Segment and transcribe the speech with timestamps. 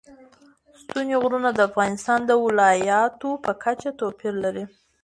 [0.81, 4.65] ستوني غرونه د افغانستان د ولایاتو په کچه توپیر لري.